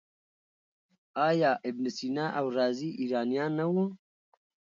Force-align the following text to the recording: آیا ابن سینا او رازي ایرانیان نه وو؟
آیا 1.27 1.51
ابن 1.67 1.85
سینا 1.97 2.25
او 2.39 2.45
رازي 2.57 2.89
ایرانیان 2.99 3.51
نه 3.59 3.65
وو؟ 3.73 3.85